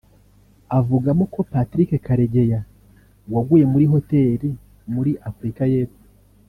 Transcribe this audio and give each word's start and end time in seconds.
Avugamo 0.77 1.23
ko 1.33 1.39
Patrick 1.51 1.91
Karegeya 2.05 2.59
waguye 3.33 3.65
muri 3.73 3.85
Hotel 3.93 4.41
muri 4.93 5.11
Afurika 5.29 5.63
y’Epfo 5.73 6.01